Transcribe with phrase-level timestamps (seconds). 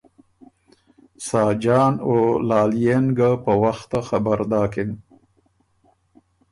[1.27, 2.15] ساجان او
[2.47, 4.91] لالئے ن ګه په وخته خبر داکِن